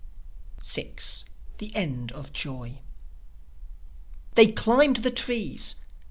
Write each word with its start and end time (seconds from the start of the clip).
VI. 0.65 0.95
THE 1.59 1.75
END 1.75 2.11
OF 2.13 2.33
JOI 2.33 2.81
They 4.33 4.51
climbed 4.51 4.95
the 5.05 5.11
trees 5.11 5.75